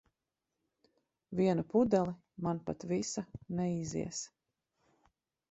Vienu 1.39 1.65
pudeli, 1.73 2.15
man 2.47 2.63
pat 2.71 2.87
visa 2.93 3.25
neizies. 3.61 4.25